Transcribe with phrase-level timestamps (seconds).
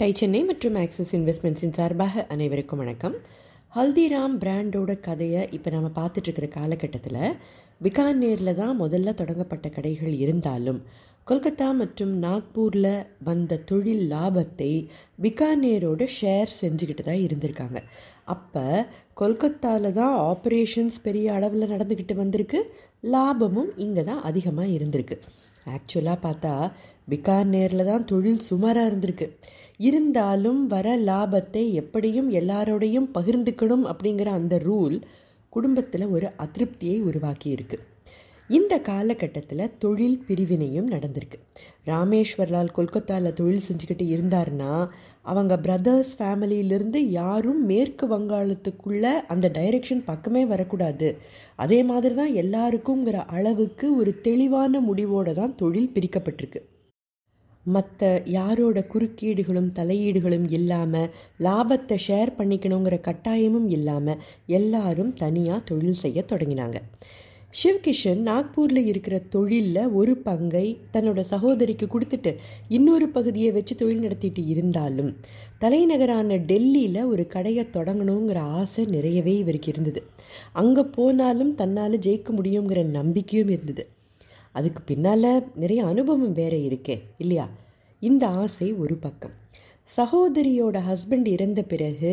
[0.00, 3.14] Tie Chennai மற்றும் axis இன்வெஸ்ட்மெண்ட்ஸின் சார்பாக அனைவருக்கும் வணக்கம்.
[3.72, 7.36] ஹல்திராம் பிராண்டோட கதையை இப்போ நம்ம பார்த்துட்ருக்கிற காலகட்டத்தில்
[7.80, 10.80] பிகானேரில் தான் முதல்ல தொடங்கப்பட்ட கடைகள் இருந்தாலும்
[11.26, 12.90] கொல்கத்தா மற்றும் நாக்பூரில்
[13.28, 14.70] வந்த தொழில் லாபத்தை
[15.26, 17.80] பிகானேரோட ஷேர் செஞ்சுக்கிட்டு தான் இருந்திருக்காங்க.
[18.34, 18.66] அப்போ
[19.14, 22.60] கொல்கத்தாவில் தான் ஆப்ரேஷன்ஸ் பெரிய அளவில் நடந்துக்கிட்டு வந்திருக்கு.
[23.14, 25.18] லாபமும் இங்கே தான் அதிகமாக இருந்திருக்கு.
[25.66, 26.52] ஆக்சுவலாக பார்த்தா
[27.08, 29.26] பிகானேரில் தான் தொழில் சுமாராக இருந்திருக்கு.
[29.78, 34.96] இருந்தாலும் வர லாபத்தை எப்படியும் எல்லாரோடையும் பகிர்ந்துக்கணும் அப்படிங்கிற அந்த ரூல்
[35.52, 37.78] குடும்பத்தில் ஒரு அதிருப்தியை உருவாக்கியிருக்கு
[38.50, 41.38] இந்த காலகட்டத்தில் தொழில் பிரிவினையும் நடந்திருக்கு.
[41.86, 44.72] ராமேஸ்வர்லால் கொல்கத்தாவில் தொழில் செஞ்சுக்கிட்டு இருந்தார்னா
[45.30, 51.08] அவங்க பிரதர்ஸ் ஃபேமிலியிலிருந்து யாரும் மேற்கு வங்காளத்துக்குள்ளே அந்த டைரெக்ஷன் பக்கமே வரக்கூடாது.
[51.64, 56.62] அதே மாதிரி தான் எல்லாருக்குங்கிற அளவுக்கு ஒரு தெளிவான முடிவோடு தான் தொழில் பிரிக்கப்பட்டிருக்கு.
[57.66, 66.78] மற்ற யாரோட குறுக்கீடுகளும் தலையீடுகளும் இல்லாமல் லாபத்தை ஷேர் பண்ணிக்கணுங்கிற கட்டாயமும் இல்லாமல் எல்லாரும் தனியாக தொழில் செய்ய தொடங்கினாங்க.
[67.54, 72.36] சிவ்கிஷன் நாக்பூரில் இருக்கிற தொழிலில் ஒரு பங்கை தன்னோட சகோதரிக்கு கொடுத்துட்டு
[72.68, 75.10] இன்னொரு பகுதியை வச்சு தொழில் நடத்திட்டு இருந்தாலும்
[75.58, 80.02] தலைநகரான டெல்லியில் ஒரு கடையை தொடங்கணுங்கிற ஆசை நிறையவே இவருக்கு இருந்தது.
[80.52, 83.84] அங்கே போனாலும் தன்னால் ஜெயிக்க முடியுங்கிற நம்பிக்கையும் இருந்தது.
[84.58, 87.46] அதுக்கு பின்னால் நிறைய அனுபவம் வேற இருக்கே இல்லையா?
[88.02, 89.34] இந்த ஆசை ஒரு பக்கம்.
[89.96, 92.12] சகோதரியோட ஹஸ்பண்ட் இறந்த பிறகு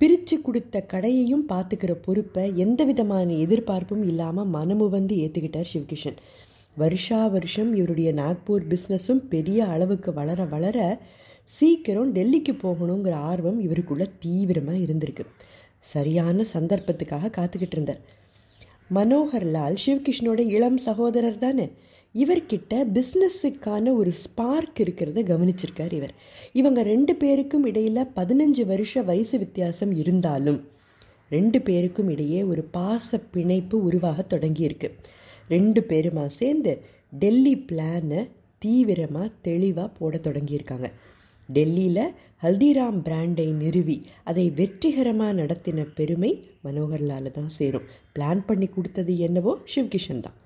[0.00, 6.18] பிரித்து கொடுத்த கடையையும் பார்த்துக்கிற பொறுப்பை எந்த விதமான எதிர்பார்ப்பும் இல்லாமல் மனமு வந்து ஏற்றுக்கிட்டார் சிவகிஷன்.
[6.76, 10.78] வருஷா வருஷம் இவருடைய நாக்பூர் பிஸ்னஸும் பெரிய அளவுக்கு வளர வளர
[11.56, 15.24] சீக்கிரம் டெல்லிக்கு போகணுங்கிற ஆர்வம் இவருக்குள்ள தீவிரமாக இருந்திருக்கு.
[15.92, 18.02] சரியான சந்தர்ப்பத்துக்காக காத்துக்கிட்டு இருந்தார்.
[18.94, 21.70] மனோகர்லால் சிவகிருஷ்ணோட இளம் சகோதரர் தானே?
[22.14, 26.14] இவர்கிட்ட பிஸ்னஸுக்கான ஒரு ஸ்பார்க் இருக்கிறத கவனிச்சிருக்கார் இவர்.
[26.52, 30.68] இவங்க ரெண்டு பேருக்கும் இடையில் பதினஞ்சு வருஷ வயசு வித்தியாசம் இருந்தாலும்
[31.28, 34.90] ரெண்டு பேருக்கும் இடையே ஒரு பாச பிணைப்பு உருவாக தொடங்கியிருக்கு.
[35.48, 38.28] ரெண்டு பேருமா சேர்ந்து டெல்லி பிளானை
[38.58, 40.92] தீவிரமாக தெளிவாக போட தொடங்கியிருக்காங்க.
[41.48, 42.04] டெல்லியில்
[42.44, 43.96] ஹல்திராம் பிராண்டை நிறுவி
[44.30, 46.30] அதை வெற்றிகரமாக நடத்தின பெருமை
[46.66, 47.86] மனோகர்லால் தான் சேரும்.
[48.16, 50.36] பிளான் பண்ணி கொடுத்தது என்னவோ சிவ்கிஷன் தான்.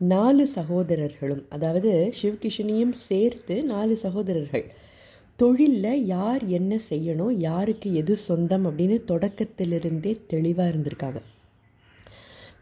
[0.00, 1.90] நாலு சகோதரர்களும் அதாவது
[2.20, 4.66] சிவ்கிஷனையும் சேர்த்து நாலு சகோதரர்கள்
[5.38, 11.20] தொழிலில் யார் என்ன செய்யணும் யாருக்கு எது சொந்தம் அப்படின்னு தொடக்கத்திலிருந்தே தெளிவாக இருந்திருக்காங்க.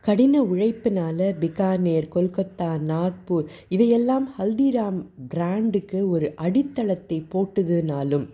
[0.04, 4.98] கடின உழைப்பினால் பிகானேர் கொல்கத்தா நாக்பூர் இவையெல்லாம் ஹல்திராம்
[5.28, 8.26] பிராண்டுக்கு ஒரு அடித்தளத்தை போட்டுதுனாலும்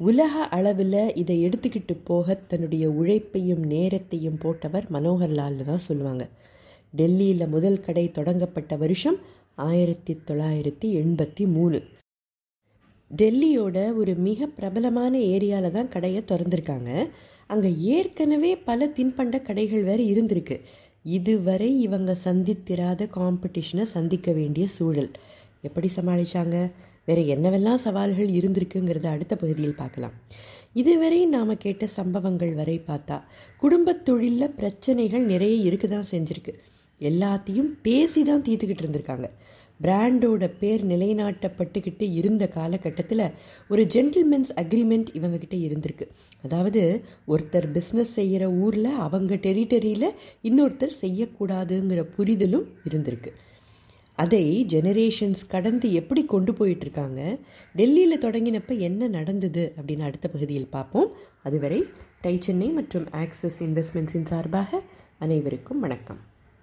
[0.00, 6.24] உலக அளவில் இதை எடுத்துக்கிட்டு போக தன்னுடைய உழைப்பையும் நேரத்தையும் போட்டவர் மனோகர்லால் தான் சொல்லுவாங்க.
[6.90, 9.18] டெல்லியில் முதல் கடை தொடங்கப்பட்ட வருஷம்
[9.54, 11.80] ஆயிரத்தி தொள்ளாயிரத்தி எண்பத்தி மூணு.
[13.10, 17.08] டெல்லியோட ஒரு மிக பிரபலமான ஏரியாவில் தான் கடையை திறந்திருக்காங்க.
[17.46, 20.56] அங்கே ஏற்கனவே பல தின்பண்ட கடைகள் வேறு இருந்திருக்கு.
[21.04, 25.10] இதுவரை இவங்க சந்தித்திராத காம்படிஷனை சந்திக்க வேண்டிய சூழல்.
[25.62, 26.70] எப்படி சமாளித்தாங்க
[27.04, 30.12] வேறு என்னவெல்லாம் சவால்கள் இருந்திருக்குங்கிறத அடுத்த பகுதியில் பார்க்கலாம்.
[30.72, 33.22] இதுவரை நாம் கேட்ட சம்பவங்கள் வரை பார்த்தா
[33.56, 36.54] குடும்பத் தொழிலில் பிரச்சனைகள் நிறைய இருக்க தான் செஞ்சுருக்கு.
[37.00, 39.30] எல்லாத்தையும் பேசி தான் தீர்த்துக்கிட்டு இருந்திருக்காங்க.
[39.82, 43.30] பிராண்டோட பேர் நிலைநாட்டப்பட்டுக்கிட்டு இருந்த காலகட்டத்தில்
[43.68, 46.08] ஒரு ஜென்டில்மென்ஸ் அக்ரிமெண்ட் இவங்கக்கிட்ட இருந்திருக்கு.
[46.42, 53.32] அதாவது ஒருத்தர் பிஸ்னஸ் செய்கிற ஊரில் அவங்க டெரிட்டரியில் இன்னொருத்தர் செய்யக்கூடாதுங்கிற புரிதலும் இருந்திருக்கு.
[54.16, 57.40] அதை ஜெனரேஷன்ஸ் கடந்து எப்படி கொண்டு போயிட்டுருக்காங்க
[57.72, 61.10] டெல்லியில் தொடங்கினப்ப என்ன நடந்தது அப்படின்னு அடுத்த பகுதியில் பார்ப்போம்.
[61.42, 61.84] அதுவரை
[62.20, 64.82] டை சென்னை மற்றும் ஆக்சிஸ் இன்வெஸ்ட்மெண்ட்ஸின் சார்பாக
[65.18, 66.33] அனைவருக்கும் வணக்கம்.